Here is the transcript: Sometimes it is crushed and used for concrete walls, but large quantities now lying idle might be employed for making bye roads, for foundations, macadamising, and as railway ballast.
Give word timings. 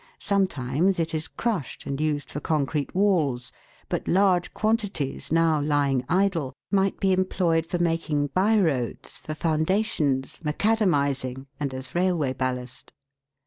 Sometimes 0.17 0.97
it 0.97 1.13
is 1.13 1.27
crushed 1.27 1.85
and 1.85 2.01
used 2.01 2.31
for 2.31 2.39
concrete 2.39 2.95
walls, 2.95 3.51
but 3.87 4.07
large 4.07 4.51
quantities 4.51 5.31
now 5.31 5.61
lying 5.61 6.03
idle 6.09 6.53
might 6.71 6.99
be 6.99 7.13
employed 7.13 7.67
for 7.67 7.77
making 7.77 8.25
bye 8.33 8.57
roads, 8.59 9.19
for 9.19 9.35
foundations, 9.35 10.39
macadamising, 10.43 11.45
and 11.59 11.71
as 11.71 11.93
railway 11.93 12.33
ballast. 12.33 12.93